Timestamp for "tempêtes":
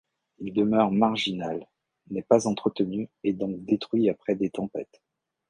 4.49-5.03